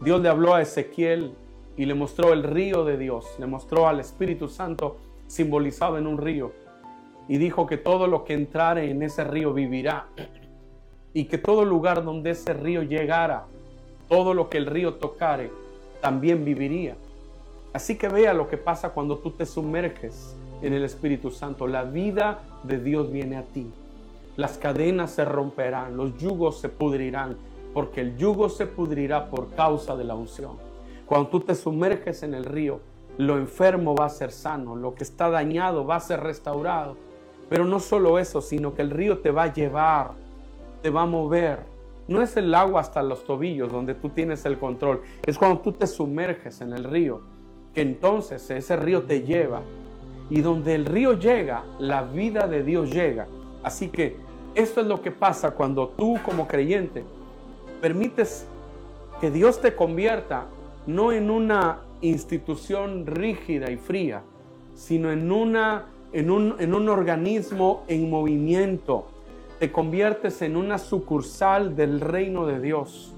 Dios 0.00 0.20
le 0.20 0.28
habló 0.28 0.54
a 0.54 0.62
Ezequiel 0.62 1.34
y 1.76 1.84
le 1.86 1.94
mostró 1.94 2.32
el 2.32 2.42
río 2.42 2.84
de 2.84 2.98
Dios, 2.98 3.24
le 3.38 3.46
mostró 3.46 3.86
al 3.86 4.00
Espíritu 4.00 4.48
Santo 4.48 4.98
simbolizado 5.28 5.96
en 5.96 6.08
un 6.08 6.18
río 6.18 6.52
y 7.28 7.38
dijo 7.38 7.66
que 7.66 7.76
todo 7.76 8.06
lo 8.06 8.24
que 8.24 8.34
entrare 8.34 8.90
en 8.90 9.02
ese 9.02 9.22
río 9.22 9.52
vivirá 9.52 10.06
y 11.12 11.26
que 11.26 11.38
todo 11.38 11.64
lugar 11.64 12.04
donde 12.04 12.30
ese 12.30 12.54
río 12.54 12.82
llegara, 12.82 13.44
todo 14.08 14.34
lo 14.34 14.48
que 14.48 14.58
el 14.58 14.66
río 14.66 14.94
tocare, 14.94 15.50
también 16.00 16.44
viviría. 16.44 16.96
Así 17.72 17.96
que 17.96 18.08
vea 18.08 18.32
lo 18.32 18.48
que 18.48 18.56
pasa 18.56 18.90
cuando 18.90 19.18
tú 19.18 19.30
te 19.30 19.44
sumerges 19.44 20.34
en 20.62 20.72
el 20.72 20.84
Espíritu 20.84 21.30
Santo. 21.30 21.66
La 21.66 21.84
vida 21.84 22.40
de 22.62 22.78
Dios 22.78 23.12
viene 23.12 23.36
a 23.36 23.42
ti. 23.42 23.70
Las 24.36 24.56
cadenas 24.56 25.10
se 25.10 25.24
romperán, 25.24 25.96
los 25.96 26.16
yugos 26.18 26.60
se 26.60 26.68
pudrirán, 26.68 27.36
porque 27.74 28.00
el 28.00 28.16
yugo 28.16 28.48
se 28.48 28.66
pudrirá 28.66 29.26
por 29.30 29.50
causa 29.54 29.96
de 29.96 30.04
la 30.04 30.14
unción. 30.14 30.52
Cuando 31.06 31.28
tú 31.28 31.40
te 31.40 31.54
sumerges 31.54 32.22
en 32.22 32.34
el 32.34 32.44
río, 32.44 32.80
lo 33.18 33.36
enfermo 33.36 33.96
va 33.96 34.06
a 34.06 34.10
ser 34.10 34.30
sano, 34.30 34.76
lo 34.76 34.94
que 34.94 35.02
está 35.02 35.28
dañado 35.28 35.84
va 35.84 35.96
a 35.96 36.00
ser 36.00 36.20
restaurado. 36.20 36.96
Pero 37.48 37.64
no 37.64 37.80
solo 37.80 38.18
eso, 38.18 38.40
sino 38.40 38.74
que 38.74 38.82
el 38.82 38.90
río 38.90 39.18
te 39.18 39.30
va 39.30 39.44
a 39.44 39.52
llevar, 39.52 40.12
te 40.82 40.90
va 40.90 41.02
a 41.02 41.06
mover. 41.06 41.60
No 42.06 42.22
es 42.22 42.36
el 42.36 42.54
agua 42.54 42.80
hasta 42.80 43.02
los 43.02 43.24
tobillos 43.24 43.70
donde 43.70 43.94
tú 43.94 44.08
tienes 44.10 44.44
el 44.46 44.58
control, 44.58 45.02
es 45.26 45.38
cuando 45.38 45.60
tú 45.60 45.72
te 45.72 45.86
sumerges 45.86 46.60
en 46.60 46.72
el 46.72 46.84
río, 46.84 47.20
que 47.74 47.82
entonces 47.82 48.50
ese 48.50 48.76
río 48.76 49.02
te 49.02 49.22
lleva 49.22 49.60
y 50.30 50.40
donde 50.40 50.74
el 50.74 50.86
río 50.86 51.14
llega, 51.18 51.64
la 51.78 52.02
vida 52.02 52.46
de 52.46 52.62
Dios 52.62 52.90
llega. 52.90 53.26
Así 53.62 53.88
que 53.88 54.16
esto 54.54 54.80
es 54.80 54.86
lo 54.86 55.02
que 55.02 55.10
pasa 55.10 55.52
cuando 55.52 55.88
tú 55.88 56.18
como 56.24 56.46
creyente 56.46 57.04
permites 57.80 58.46
que 59.20 59.30
Dios 59.30 59.60
te 59.60 59.74
convierta 59.74 60.46
no 60.86 61.12
en 61.12 61.30
una 61.30 61.80
institución 62.00 63.06
rígida 63.06 63.70
y 63.70 63.76
fría, 63.76 64.22
sino 64.74 65.10
en, 65.10 65.30
una, 65.30 65.86
en, 66.12 66.30
un, 66.30 66.56
en 66.58 66.74
un 66.74 66.88
organismo 66.88 67.84
en 67.88 68.08
movimiento. 68.10 69.06
Te 69.58 69.72
conviertes 69.72 70.42
en 70.42 70.56
una 70.56 70.78
sucursal 70.78 71.76
del 71.76 72.00
reino 72.00 72.46
de 72.46 72.60
Dios. 72.60 73.14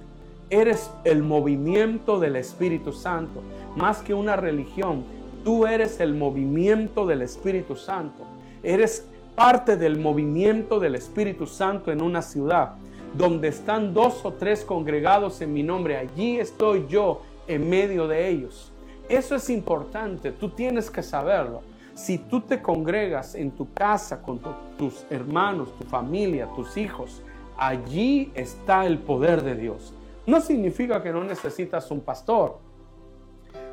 Eres 0.48 0.90
el 1.04 1.22
movimiento 1.22 2.18
del 2.18 2.36
Espíritu 2.36 2.92
Santo, 2.92 3.42
más 3.76 4.02
que 4.02 4.14
una 4.14 4.36
religión 4.36 5.04
Tú 5.44 5.66
eres 5.66 6.00
el 6.00 6.14
movimiento 6.14 7.06
del 7.06 7.22
Espíritu 7.22 7.74
Santo. 7.74 8.24
Eres 8.62 9.06
parte 9.34 9.78
del 9.78 9.98
movimiento 9.98 10.78
del 10.78 10.94
Espíritu 10.96 11.46
Santo 11.46 11.90
en 11.90 12.02
una 12.02 12.20
ciudad 12.20 12.74
donde 13.14 13.48
están 13.48 13.94
dos 13.94 14.24
o 14.24 14.34
tres 14.34 14.64
congregados 14.64 15.40
en 15.40 15.54
mi 15.54 15.62
nombre. 15.62 15.96
Allí 15.96 16.38
estoy 16.38 16.86
yo 16.88 17.22
en 17.46 17.70
medio 17.70 18.06
de 18.06 18.28
ellos. 18.28 18.70
Eso 19.08 19.34
es 19.34 19.48
importante, 19.48 20.30
tú 20.30 20.50
tienes 20.50 20.90
que 20.90 21.02
saberlo. 21.02 21.62
Si 22.00 22.16
tú 22.16 22.40
te 22.40 22.62
congregas 22.62 23.34
en 23.34 23.50
tu 23.50 23.72
casa 23.74 24.22
con 24.22 24.40
tus 24.78 25.04
hermanos, 25.10 25.76
tu 25.78 25.84
familia, 25.84 26.48
tus 26.56 26.76
hijos, 26.76 27.22
allí 27.58 28.32
está 28.34 28.86
el 28.86 28.98
poder 28.98 29.42
de 29.42 29.54
Dios. 29.54 29.92
No 30.26 30.40
significa 30.40 31.02
que 31.02 31.12
no 31.12 31.24
necesitas 31.24 31.90
un 31.90 32.00
pastor 32.00 32.58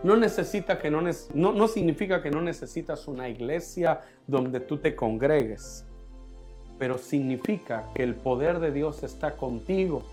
no, 0.03 0.15
necesita 0.15 0.77
que 0.77 0.91
no, 0.91 1.01
no, 1.33 1.67
significa 1.67 2.21
que 2.21 2.29
no 2.29 2.41
necesitas 2.41 3.07
una 3.07 3.29
iglesia 3.29 4.01
donde 4.27 4.59
tú 4.59 4.77
te 4.77 4.95
congregues, 4.95 5.85
pero 6.77 6.97
significa 6.97 7.89
que 7.95 8.03
el 8.03 8.15
poder 8.15 8.59
de 8.59 8.71
Dios 8.71 9.03
está 9.03 9.35
contigo 9.35 10.03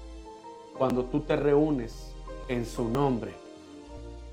cuando 0.78 1.04
tú 1.04 1.21
te 1.21 1.37
reúnes 1.37 2.14
en 2.49 2.64
su 2.64 2.88
nombre 2.88 3.43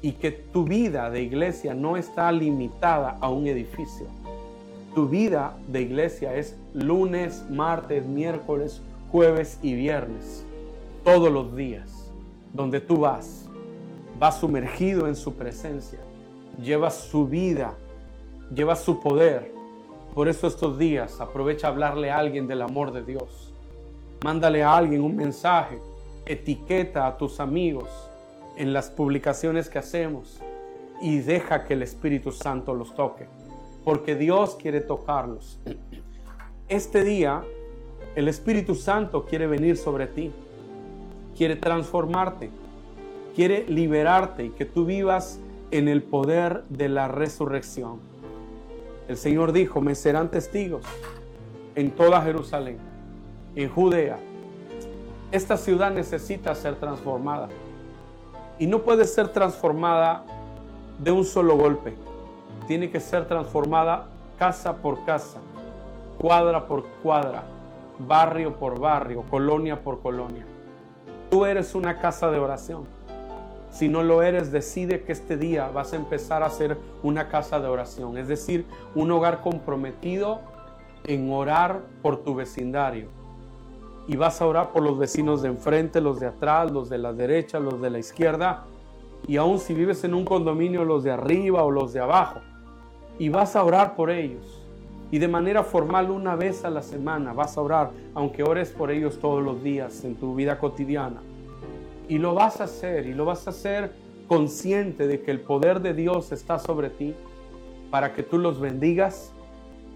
y 0.01 0.13
que 0.13 0.31
tu 0.31 0.63
vida 0.63 1.10
de 1.10 1.22
iglesia 1.22 1.74
no 1.74 1.98
está 1.98 2.31
limitada 2.31 3.17
a 3.22 3.29
un 3.29 3.48
edificio. 3.48 4.08
Tu 4.96 5.08
vida 5.08 5.58
de 5.67 5.81
iglesia 5.81 6.36
es 6.36 6.58
lunes, 6.74 7.46
martes, 7.50 8.05
miércoles, 8.05 8.81
jueves 9.12 9.60
y 9.62 9.74
viernes, 9.74 10.46
todos 11.03 11.31
los 11.31 11.55
días, 11.55 12.12
donde 12.53 12.81
tú 12.81 12.98
vas 12.98 13.48
va 14.22 14.31
sumergido 14.31 15.08
en 15.08 15.15
su 15.15 15.34
presencia, 15.34 16.00
lleva 16.62 16.91
su 16.91 17.27
vida, 17.27 17.74
lleva 18.53 18.75
su 18.75 19.00
poder. 19.00 19.51
Por 20.13 20.27
eso 20.27 20.46
estos 20.46 20.77
días 20.77 21.20
aprovecha 21.20 21.67
a 21.67 21.70
hablarle 21.72 22.12
a 22.12 22.20
alguien 22.20 22.46
del 22.48 22.62
amor 22.62 22.91
de 22.91 23.03
Dios. 23.03 23.51
Mándale 24.24 24.62
a 24.62 24.75
alguien 24.75 25.01
un 25.01 25.15
mensaje, 25.15 25.79
etiqueta 26.25 27.08
a 27.08 27.17
tus 27.17 27.39
amigos 27.39 28.11
en 28.58 28.74
las 28.74 28.89
publicaciones 28.89 29.70
que 29.70 29.79
hacemos 29.79 30.39
y 31.01 31.20
deja 31.20 31.63
que 31.65 31.74
el 31.74 31.84
Espíritu 31.84 32.31
Santo 32.31 32.74
los 32.74 32.96
toque, 32.96 33.27
porque 33.84 34.15
Dios 34.15 34.55
quiere 34.55 34.81
tocarlos. 34.81 35.60
Este 36.67 37.03
día 37.03 37.43
el 38.15 38.27
Espíritu 38.27 38.75
Santo 38.75 39.25
quiere 39.25 39.48
venir 39.48 39.77
sobre 39.77 40.08
ti, 40.08 40.31
quiere 41.36 41.55
transformarte 41.55 42.50
quiere 43.36 43.65
liberarte 43.67 44.46
y 44.46 44.50
que 44.50 44.65
tú 44.65 44.86
vivas 44.86 45.39
en 45.72 45.88
el 45.88 46.03
poder 46.03 46.63
de 46.70 46.89
la 46.89 47.08
resurrección. 47.08 48.00
El 49.08 49.17
Señor 49.17 49.51
dijo, 49.51 49.81
me 49.81 49.96
serán 49.96 50.29
testigos 50.29 50.84
en 51.75 51.91
toda 51.91 52.22
Jerusalén, 52.22 52.77
en 53.55 53.70
Judea. 53.70 54.20
Esta 55.31 55.58
ciudad 55.58 55.91
necesita 55.91 56.53
ser 56.55 56.75
transformada. 56.75 57.50
Y 58.62 58.68
no 58.68 58.84
puede 58.84 59.06
ser 59.06 59.30
transformada 59.30 60.24
de 61.00 61.12
un 61.12 61.25
solo 61.25 61.58
golpe. 61.58 61.96
Tiene 62.68 62.91
que 62.91 63.00
ser 63.00 63.27
transformada 63.27 64.06
casa 64.38 64.75
por 64.75 65.03
casa, 65.03 65.39
cuadra 66.20 66.68
por 66.68 66.86
cuadra, 67.01 67.41
barrio 67.98 68.53
por 68.58 68.80
barrio, 68.80 69.24
colonia 69.32 69.82
por 69.82 70.00
colonia. 70.03 70.46
Tú 71.32 71.46
eres 71.46 71.74
una 71.74 71.98
casa 71.98 72.30
de 72.30 72.38
oración. 72.38 72.84
Si 73.72 73.89
no 73.89 74.03
lo 74.03 74.22
eres, 74.22 74.51
decide 74.51 75.01
que 75.01 75.13
este 75.13 75.38
día 75.38 75.70
vas 75.70 75.94
a 75.94 75.96
empezar 75.96 76.44
a 76.44 76.50
ser 76.51 76.77
una 77.01 77.30
casa 77.30 77.60
de 77.60 77.68
oración, 77.68 78.15
es 78.20 78.27
decir, 78.27 78.68
un 78.94 79.10
hogar 79.10 79.41
comprometido 79.41 80.39
en 81.06 81.34
orar 81.34 81.80
por 82.03 82.18
tu 82.18 82.36
vecindario. 82.36 83.08
Y 84.08 84.15
vas 84.15 84.41
a 84.41 84.48
orar 84.48 84.72
por 84.72 84.84
los 84.84 84.98
vecinos 84.98 85.41
de 85.41 85.50
enfrente, 85.50 86.01
los 86.01 86.20
de 86.20 86.27
atrás, 86.27 86.72
los 86.72 86.89
de 86.89 86.98
la 86.98 87.13
derecha, 87.13 87.60
los 87.60 87.79
de 87.81 87.89
la 87.89 88.00
izquierda. 88.00 88.65
Y 89.27 89.38
aún 89.38 89.60
si 89.60 89.74
vives 89.74 90.03
en 90.03 90.13
un 90.13 90.25
condominio, 90.25 90.84
los 90.84 91.03
de 91.03 91.12
arriba 91.12 91.63
o 91.63 91.72
los 91.72 91.93
de 91.93 92.00
abajo. 92.00 92.39
Y 93.20 93.29
vas 93.29 93.55
a 93.55 93.63
orar 93.63 93.96
por 93.96 94.10
ellos 94.10 94.62
y 95.12 95.20
de 95.20 95.27
manera 95.27 95.63
formal 95.63 96.10
una 96.10 96.36
vez 96.38 96.63
a 96.63 96.70
la 96.70 96.81
semana 96.81 97.34
vas 97.34 97.58
a 97.58 97.62
orar, 97.62 97.91
aunque 98.15 98.43
ores 98.43 98.70
por 98.70 98.89
ellos 98.89 99.20
todos 99.20 99.43
los 99.43 99.62
días 99.62 100.05
en 100.05 100.15
tu 100.15 100.34
vida 100.34 100.58
cotidiana. 100.58 101.22
Y 102.08 102.17
lo 102.17 102.34
vas 102.34 102.62
a 102.62 102.63
hacer 102.63 103.05
y 103.05 103.13
lo 103.13 103.25
vas 103.25 103.46
a 103.46 103.50
hacer 103.50 103.91
consciente 104.27 105.08
de 105.08 105.22
que 105.22 105.31
el 105.31 105.41
poder 105.41 105.81
de 105.81 105.93
Dios 105.93 106.31
está 106.31 106.60
sobre 106.60 106.89
ti 106.89 107.13
para 107.91 108.13
que 108.13 108.24
tú 108.24 108.38
los 108.38 108.62
bendigas. 108.62 109.34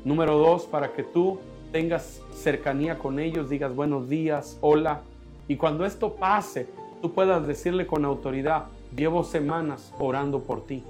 Número 0.04 0.38
dos, 0.38 0.66
para 0.66 0.92
que 0.92 1.04
tú 1.04 1.40
tengas 1.72 2.22
cercanía 2.34 2.98
con 2.98 3.20
ellos, 3.20 3.50
digas 3.50 3.76
buenos 3.76 4.10
días, 4.10 4.58
hola. 4.62 5.02
Y 5.48 5.58
cuando 5.58 5.86
esto 5.86 6.16
pase, 6.16 6.68
tú 7.02 7.14
puedas 7.14 7.46
decirle 7.46 7.86
con 7.86 8.06
autoridad, 8.06 8.66
llevo 8.96 9.24
semanas 9.24 9.94
orando 10.00 10.42
por 10.42 10.66
ti. 10.66 10.84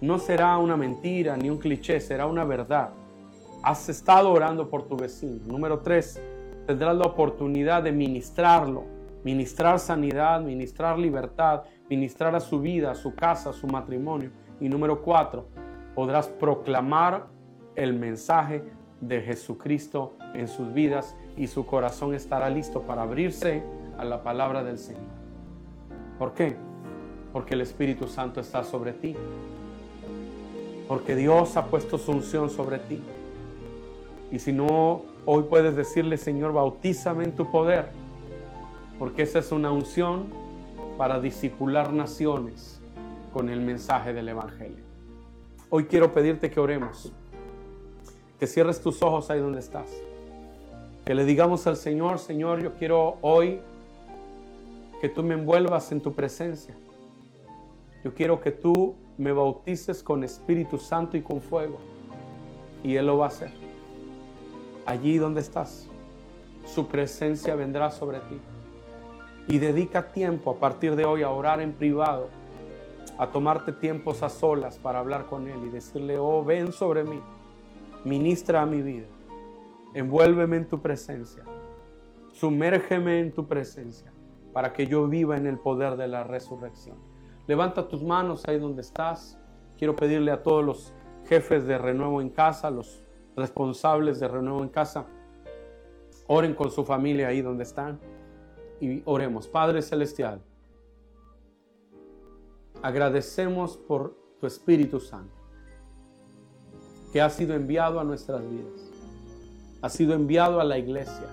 No 0.00 0.18
será 0.18 0.58
una 0.58 0.76
mentira 0.76 1.36
ni 1.36 1.50
un 1.50 1.58
cliché, 1.58 2.00
será 2.00 2.26
una 2.26 2.44
verdad 2.44 2.90
has 3.62 3.88
estado 3.88 4.30
orando 4.30 4.68
por 4.68 4.84
tu 4.84 4.96
vecino. 4.96 5.40
Número 5.46 5.80
tres, 5.80 6.20
tendrás 6.66 6.96
la 6.96 7.06
oportunidad 7.06 7.82
de 7.82 7.92
ministrarlo, 7.92 8.84
ministrar 9.24 9.78
sanidad, 9.78 10.40
ministrar 10.40 10.98
libertad, 10.98 11.62
ministrar 11.88 12.34
a 12.34 12.40
su 12.40 12.60
vida, 12.60 12.90
a 12.90 12.94
su 12.94 13.14
casa, 13.14 13.50
a 13.50 13.52
su 13.52 13.66
matrimonio. 13.66 14.30
Y 14.60 14.68
número 14.68 15.02
cuatro, 15.02 15.48
podrás 15.94 16.28
proclamar 16.28 17.26
el 17.74 17.94
mensaje 17.94 18.64
de 19.00 19.20
Jesucristo 19.22 20.16
en 20.34 20.48
sus 20.48 20.72
vidas 20.72 21.14
y 21.36 21.46
su 21.46 21.66
corazón 21.66 22.14
estará 22.14 22.50
listo 22.50 22.82
para 22.82 23.02
abrirse 23.02 23.62
a 23.96 24.04
la 24.04 24.22
palabra 24.22 24.64
del 24.64 24.78
Señor. 24.78 25.02
¿Por 26.18 26.34
qué? 26.34 26.56
Porque 27.32 27.54
el 27.54 27.60
Espíritu 27.60 28.08
Santo 28.08 28.40
está 28.40 28.64
sobre 28.64 28.92
ti. 28.92 29.14
Porque 30.88 31.14
Dios 31.14 31.56
ha 31.56 31.66
puesto 31.66 31.98
su 31.98 32.12
unción 32.12 32.50
sobre 32.50 32.78
ti. 32.78 33.00
Y 34.30 34.38
si 34.38 34.52
no, 34.52 35.02
hoy 35.24 35.44
puedes 35.44 35.76
decirle, 35.76 36.16
Señor, 36.16 36.52
bautízame 36.52 37.24
en 37.24 37.32
tu 37.32 37.50
poder, 37.50 37.90
porque 38.98 39.22
esa 39.22 39.38
es 39.38 39.52
una 39.52 39.70
unción 39.70 40.26
para 40.96 41.20
disipular 41.20 41.92
naciones 41.92 42.80
con 43.32 43.48
el 43.48 43.60
mensaje 43.60 44.12
del 44.12 44.28
Evangelio. 44.28 44.84
Hoy 45.70 45.84
quiero 45.84 46.12
pedirte 46.12 46.50
que 46.50 46.60
oremos, 46.60 47.12
que 48.38 48.46
cierres 48.46 48.80
tus 48.80 49.02
ojos 49.02 49.30
ahí 49.30 49.40
donde 49.40 49.60
estás, 49.60 49.88
que 51.04 51.14
le 51.14 51.24
digamos 51.24 51.66
al 51.66 51.76
Señor, 51.76 52.18
Señor, 52.18 52.62
yo 52.62 52.74
quiero 52.74 53.16
hoy 53.22 53.60
que 55.00 55.08
tú 55.08 55.22
me 55.22 55.34
envuelvas 55.34 55.90
en 55.92 56.00
tu 56.00 56.12
presencia. 56.12 56.74
Yo 58.04 58.14
quiero 58.14 58.40
que 58.40 58.52
tú 58.52 58.94
me 59.16 59.32
bautices 59.32 60.02
con 60.02 60.22
Espíritu 60.22 60.78
Santo 60.78 61.16
y 61.16 61.22
con 61.22 61.40
fuego. 61.40 61.78
Y 62.84 62.96
Él 62.96 63.06
lo 63.06 63.18
va 63.18 63.26
a 63.26 63.28
hacer 63.28 63.50
allí 64.88 65.18
donde 65.18 65.40
estás. 65.40 65.86
Su 66.64 66.86
presencia 66.86 67.54
vendrá 67.54 67.90
sobre 67.90 68.20
ti. 68.20 68.40
Y 69.46 69.58
dedica 69.58 70.08
tiempo 70.08 70.50
a 70.50 70.54
partir 70.56 70.96
de 70.96 71.04
hoy 71.04 71.22
a 71.22 71.30
orar 71.30 71.60
en 71.60 71.72
privado, 71.72 72.28
a 73.18 73.28
tomarte 73.28 73.72
tiempos 73.72 74.22
a 74.22 74.28
solas 74.28 74.78
para 74.78 74.98
hablar 74.98 75.26
con 75.26 75.46
Él 75.46 75.58
y 75.66 75.68
decirle, 75.68 76.18
oh, 76.18 76.42
ven 76.44 76.72
sobre 76.72 77.04
mí, 77.04 77.20
ministra 78.04 78.62
a 78.62 78.66
mi 78.66 78.82
vida, 78.82 79.06
envuélveme 79.94 80.56
en 80.56 80.68
tu 80.68 80.80
presencia, 80.80 81.44
sumérgeme 82.32 83.20
en 83.20 83.32
tu 83.32 83.46
presencia, 83.46 84.12
para 84.52 84.72
que 84.72 84.86
yo 84.86 85.06
viva 85.06 85.36
en 85.36 85.46
el 85.46 85.58
poder 85.58 85.96
de 85.96 86.08
la 86.08 86.24
resurrección. 86.24 86.96
Levanta 87.46 87.88
tus 87.88 88.02
manos 88.02 88.44
ahí 88.46 88.58
donde 88.58 88.82
estás. 88.82 89.38
Quiero 89.76 89.94
pedirle 89.94 90.30
a 90.30 90.42
todos 90.42 90.64
los 90.64 90.92
jefes 91.26 91.66
de 91.66 91.78
renuevo 91.78 92.20
en 92.20 92.30
casa, 92.30 92.70
los 92.70 93.02
responsables 93.36 94.18
de 94.18 94.28
Renuevo 94.28 94.62
en 94.62 94.68
Casa, 94.68 95.06
oren 96.26 96.54
con 96.54 96.70
su 96.70 96.84
familia 96.84 97.28
ahí 97.28 97.40
donde 97.40 97.62
están 97.62 98.00
y 98.80 99.02
oremos. 99.04 99.46
Padre 99.46 99.80
Celestial, 99.80 100.42
agradecemos 102.82 103.76
por 103.76 104.16
tu 104.40 104.46
Espíritu 104.46 105.00
Santo 105.00 105.37
que 107.12 107.20
ha 107.20 107.30
sido 107.30 107.54
enviado 107.54 108.00
a 108.00 108.04
nuestras 108.04 108.42
vidas, 108.48 108.90
ha 109.82 109.88
sido 109.88 110.14
enviado 110.14 110.60
a 110.60 110.64
la 110.64 110.78
iglesia, 110.78 111.26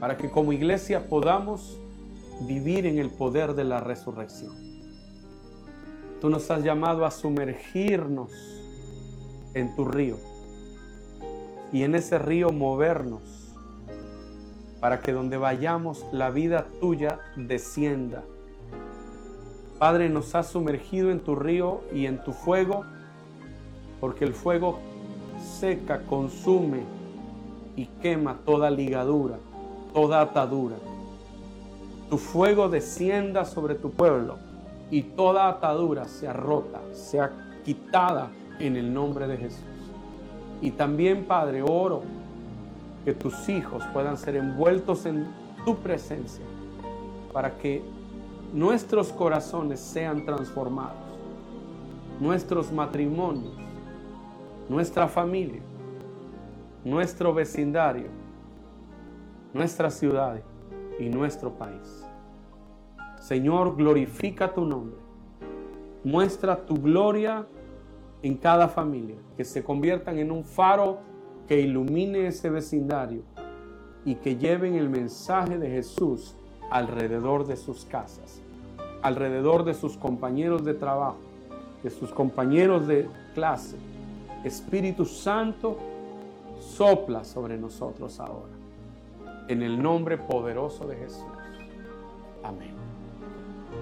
para 0.00 0.16
que 0.16 0.30
como 0.30 0.52
iglesia 0.52 1.08
podamos 1.08 1.78
vivir 2.42 2.86
en 2.86 2.98
el 2.98 3.10
poder 3.10 3.54
de 3.54 3.64
la 3.64 3.80
resurrección. 3.80 4.54
Tú 6.20 6.30
nos 6.30 6.50
has 6.50 6.62
llamado 6.62 7.04
a 7.04 7.10
sumergirnos 7.10 8.30
en 9.54 9.74
tu 9.74 9.84
río 9.84 10.18
y 11.72 11.82
en 11.82 11.94
ese 11.94 12.18
río 12.18 12.50
movernos 12.50 13.22
para 14.80 15.00
que 15.00 15.12
donde 15.12 15.36
vayamos 15.36 16.04
la 16.12 16.30
vida 16.30 16.66
tuya 16.80 17.18
descienda. 17.36 18.22
Padre, 19.78 20.08
nos 20.08 20.34
has 20.34 20.48
sumergido 20.48 21.10
en 21.10 21.20
tu 21.20 21.34
río 21.34 21.82
y 21.92 22.06
en 22.06 22.22
tu 22.22 22.32
fuego, 22.32 22.84
porque 24.00 24.24
el 24.24 24.34
fuego 24.34 24.78
seca, 25.58 26.02
consume 26.02 26.82
y 27.76 27.86
quema 27.86 28.38
toda 28.44 28.70
ligadura, 28.70 29.38
toda 29.92 30.20
atadura. 30.20 30.76
Tu 32.08 32.18
fuego 32.18 32.68
descienda 32.68 33.44
sobre 33.44 33.74
tu 33.74 33.90
pueblo 33.90 34.36
y 34.90 35.02
toda 35.02 35.48
atadura 35.48 36.06
sea 36.06 36.32
rota, 36.32 36.80
sea 36.92 37.32
quitada 37.64 38.30
en 38.58 38.76
el 38.76 38.92
nombre 38.92 39.26
de 39.26 39.36
Jesús. 39.36 39.64
Y 40.62 40.70
también, 40.70 41.24
Padre, 41.24 41.62
oro 41.62 42.02
que 43.04 43.12
tus 43.12 43.48
hijos 43.48 43.82
puedan 43.92 44.16
ser 44.16 44.36
envueltos 44.36 45.06
en 45.06 45.26
tu 45.64 45.76
presencia 45.76 46.44
para 47.32 47.58
que 47.58 47.82
nuestros 48.52 49.12
corazones 49.12 49.80
sean 49.80 50.24
transformados, 50.24 50.96
nuestros 52.20 52.72
matrimonios, 52.72 53.65
nuestra 54.68 55.08
familia, 55.08 55.60
nuestro 56.84 57.32
vecindario, 57.32 58.08
nuestra 59.52 59.90
ciudad 59.90 60.40
y 60.98 61.08
nuestro 61.08 61.52
país. 61.52 62.04
Señor, 63.20 63.76
glorifica 63.76 64.52
tu 64.52 64.64
nombre. 64.64 64.96
Muestra 66.04 66.64
tu 66.64 66.74
gloria 66.74 67.46
en 68.22 68.36
cada 68.36 68.68
familia, 68.68 69.16
que 69.36 69.44
se 69.44 69.64
conviertan 69.64 70.18
en 70.18 70.30
un 70.30 70.44
faro 70.44 70.98
que 71.48 71.60
ilumine 71.60 72.26
ese 72.26 72.50
vecindario 72.50 73.22
y 74.04 74.16
que 74.16 74.36
lleven 74.36 74.74
el 74.74 74.88
mensaje 74.88 75.58
de 75.58 75.68
Jesús 75.68 76.36
alrededor 76.70 77.46
de 77.46 77.56
sus 77.56 77.84
casas, 77.84 78.40
alrededor 79.02 79.64
de 79.64 79.74
sus 79.74 79.96
compañeros 79.96 80.64
de 80.64 80.74
trabajo, 80.74 81.18
de 81.82 81.90
sus 81.90 82.12
compañeros 82.12 82.86
de 82.86 83.08
clase. 83.34 83.76
Espíritu 84.44 85.04
Santo, 85.04 85.78
sopla 86.60 87.24
sobre 87.24 87.56
nosotros 87.56 88.20
ahora. 88.20 88.54
En 89.48 89.62
el 89.62 89.80
nombre 89.80 90.18
poderoso 90.18 90.86
de 90.86 90.96
Jesús. 90.96 91.24
Amén. 92.42 92.85